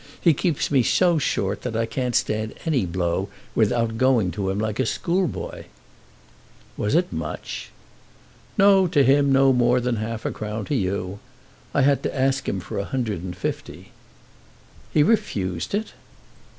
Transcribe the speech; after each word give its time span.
He 0.19 0.33
keeps 0.33 0.71
me 0.71 0.81
so 0.81 1.19
short 1.19 1.61
that 1.61 1.75
I 1.75 1.85
can't 1.85 2.15
stand 2.15 2.55
any 2.65 2.87
blow 2.87 3.29
without 3.53 3.99
going 3.99 4.31
to 4.31 4.49
him 4.49 4.57
like 4.57 4.79
a 4.79 4.85
school 4.87 5.27
boy." 5.27 5.65
"Was 6.75 6.95
it 6.95 7.13
much?" 7.13 7.69
"No; 8.57 8.87
to 8.87 9.03
him 9.03 9.31
no 9.31 9.53
more 9.53 9.79
than 9.79 9.97
half 9.97 10.25
a 10.25 10.31
crown 10.31 10.65
to 10.65 10.75
you. 10.75 11.19
I 11.71 11.83
had 11.83 12.01
to 12.01 12.19
ask 12.19 12.49
him 12.49 12.59
for 12.59 12.79
a 12.79 12.85
hundred 12.85 13.21
and 13.21 13.37
fifty." 13.37 13.91
"He 14.91 15.03
refused 15.03 15.75
it!" 15.75 15.93